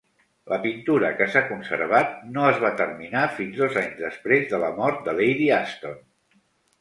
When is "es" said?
2.53-2.57